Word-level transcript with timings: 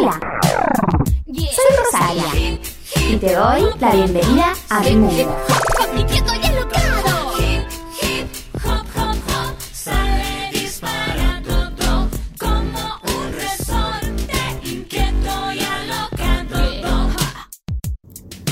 Hola, 0.00 0.20
soy 1.26 1.76
Rosaria 1.76 2.60
y 3.10 3.16
te 3.16 3.34
doy 3.34 3.62
la 3.80 3.90
bienvenida 3.90 4.52
a 4.68 4.80
mi 4.80 4.94
mundo. 4.94 5.36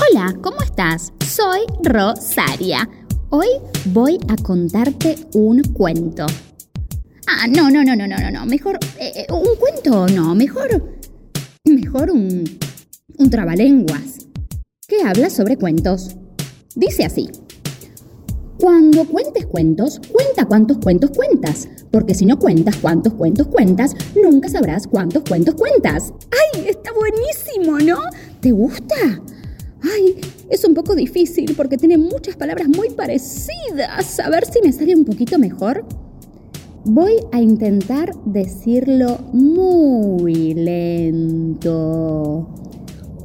Hola, 0.01 0.35
¿cómo 0.41 0.61
estás? 0.61 1.13
Soy 1.25 1.61
Rosaria. 1.83 2.89
Hoy 3.29 3.47
voy 3.85 4.19
a 4.27 4.35
contarte 4.43 5.15
un 5.33 5.61
cuento. 5.63 6.25
Ah, 7.25 7.47
no, 7.47 7.69
no, 7.69 7.83
no, 7.83 7.95
no, 7.95 8.05
no, 8.05 8.17
no, 8.17 8.31
no. 8.31 8.45
Mejor, 8.45 8.79
eh, 8.99 9.13
eh, 9.15 9.27
un 9.31 9.55
cuento 9.57 10.07
no, 10.07 10.33
mejor, 10.35 10.97
mejor 11.75 12.11
un, 12.11 12.43
un 13.17 13.29
trabalenguas 13.29 14.27
que 14.87 15.01
habla 15.03 15.29
sobre 15.29 15.57
cuentos. 15.57 16.15
Dice 16.75 17.05
así. 17.05 17.29
Cuando 18.59 19.05
cuentes 19.05 19.45
cuentos, 19.45 20.01
cuenta 20.11 20.45
cuántos 20.45 20.79
cuentos 20.79 21.11
cuentas, 21.11 21.69
porque 21.91 22.15
si 22.15 22.25
no 22.25 22.39
cuentas 22.39 22.77
cuántos 22.77 23.13
cuentos 23.13 23.47
cuentas, 23.47 23.95
nunca 24.21 24.49
sabrás 24.49 24.87
cuántos 24.87 25.23
cuentos 25.23 25.53
cuentas. 25.55 26.11
¡Ay, 26.55 26.67
está 26.67 26.91
buenísimo, 26.93 27.77
¿no? 27.79 27.99
¿Te 28.39 28.51
gusta? 28.51 28.95
Ay, 29.83 30.19
es 30.49 30.63
un 30.65 30.73
poco 30.73 30.95
difícil 30.95 31.53
porque 31.55 31.77
tiene 31.77 31.97
muchas 31.97 32.35
palabras 32.35 32.67
muy 32.67 32.89
parecidas. 32.89 34.19
A 34.19 34.29
ver 34.29 34.45
si 34.45 34.59
me 34.61 34.73
sale 34.73 34.95
un 34.95 35.05
poquito 35.05 35.37
mejor. 35.37 35.85
Voy 36.85 37.15
a 37.31 37.41
intentar 37.41 38.11
decirlo 38.25 39.17
muy 39.33 40.53
lento. 40.53 42.47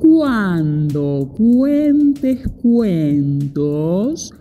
Cuando 0.00 1.32
cuentes 1.36 2.48
cuentos, 2.60 4.34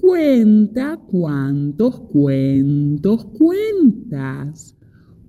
cuenta 0.00 0.96
cuántos 1.10 2.00
cuentos 2.00 3.24
cuentas. 3.24 4.76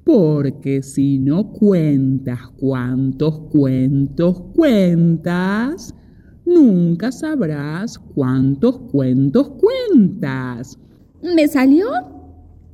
Porque 0.04 0.84
si 0.84 1.18
no 1.18 1.52
cuentas 1.52 2.40
cuántos 2.60 3.40
cuentos 3.50 4.40
cuentas, 4.56 5.96
nunca 6.46 7.12
sabrás 7.12 7.98
cuántos 7.98 8.78
cuentos 8.92 9.50
cuentas. 9.50 10.78
¿Me 11.24 11.48
salió? 11.48 11.88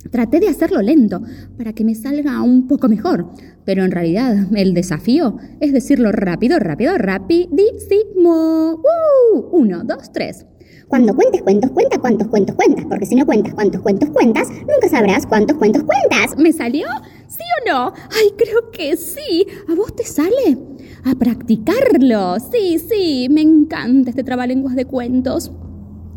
Traté 0.10 0.40
de 0.40 0.50
hacerlo 0.50 0.82
lento 0.82 1.22
para 1.58 1.74
que 1.74 1.84
me 1.84 1.96
salga 1.96 2.42
un 2.42 2.68
poco 2.68 2.90
mejor, 2.90 3.30
pero 3.66 3.84
en 3.84 3.92
realidad 3.92 4.48
el 4.56 4.74
desafío 4.74 5.38
es 5.60 5.74
decirlo 5.74 6.12
rápido, 6.12 6.60
rápido, 6.60 6.98
rapidísimo. 6.98 8.82
¡Uh! 8.82 9.40
Uno, 9.52 9.84
dos, 9.84 10.12
tres. 10.12 10.46
Cuando 10.88 11.16
cuentes 11.16 11.42
cuentos, 11.42 11.72
cuenta 11.72 12.00
cuántos 12.00 12.28
cuentos 12.28 12.56
cuentas, 12.56 12.86
porque 12.90 13.06
si 13.06 13.16
no 13.16 13.26
cuentas 13.26 13.54
cuántos 13.54 13.82
cuentos 13.82 14.10
cuentas, 14.10 14.50
nunca 14.50 14.90
sabrás 14.90 15.26
cuántos 15.26 15.58
cuentos 15.58 15.84
cuentas. 15.84 16.38
¿Me 16.38 16.52
salió? 16.52 16.86
¿Sí 17.28 17.44
o 17.62 17.72
no? 17.72 17.94
Ay, 18.10 18.34
creo 18.38 18.72
que 18.72 18.98
sí. 18.98 19.46
¿A 19.70 19.76
vos 19.76 19.96
te 19.96 20.04
sale? 20.04 20.58
A 21.06 21.16
practicarlo. 21.16 22.36
Sí, 22.52 22.78
sí, 22.78 23.28
me 23.30 23.42
encanta 23.42 24.10
este 24.10 24.26
trabalenguas 24.26 24.76
de 24.76 24.84
cuentos. 24.84 25.52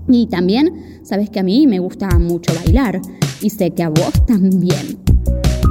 Y 0.09 0.27
también, 0.27 1.01
sabes 1.03 1.31
que 1.31 1.39
a 1.39 1.45
mí 1.45 1.69
me 1.69 1.79
gusta 1.79 2.19
mucho 2.19 2.53
bailar. 2.55 3.01
Y 3.41 3.51
sé 3.51 3.71
que 3.71 3.83
a 3.83 3.89
vos 3.89 4.13
también. 4.27 4.99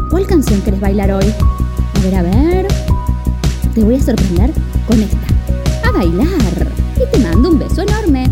¿Cuál 0.09 0.28
canción 0.28 0.61
querés 0.61 0.80
bailar 0.80 1.11
hoy? 1.11 1.25
A 1.95 2.00
ver, 2.02 2.16
a 2.16 2.22
ver. 2.22 2.67
Te 3.73 3.83
voy 3.83 3.95
a 3.95 4.02
sorprender 4.02 4.52
con 4.88 5.02
esta. 5.02 5.17
A 5.88 5.92
bailar. 5.92 6.28
Y 6.95 7.11
te 7.11 7.20
mando 7.20 7.50
un 7.50 7.59
beso 7.59 7.81
enorme. 7.81 8.25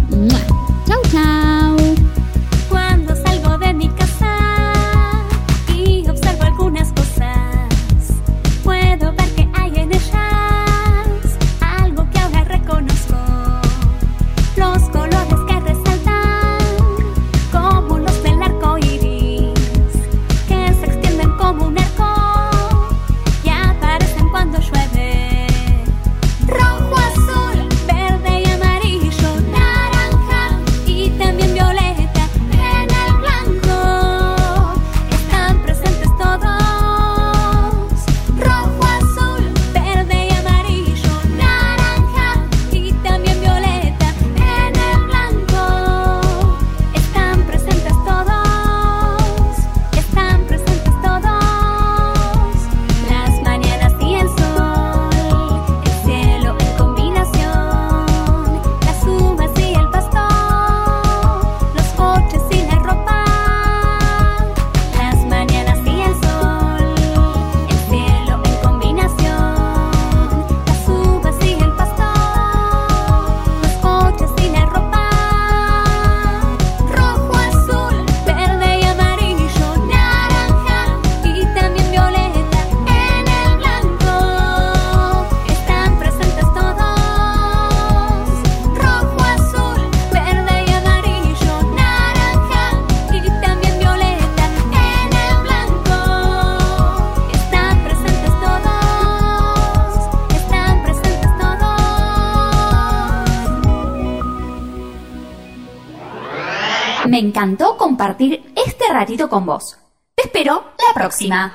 Me 107.11 107.20
encantó 107.20 107.76
compartir 107.76 108.54
este 108.55 108.86
ratito 108.89 109.27
con 109.27 109.45
vos. 109.45 109.77
Te 110.16 110.23
espero 110.23 110.64
la 110.77 110.94
próxima. 110.94 111.54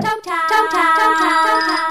Chau, 0.00 0.18
chau. 0.20 1.89